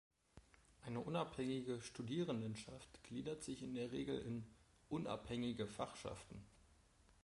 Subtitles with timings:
[0.81, 4.47] Eine Unabhängige Studierendenschaft gliedert sich in der Regel in
[4.89, 6.43] "unabhängige Fachschaften".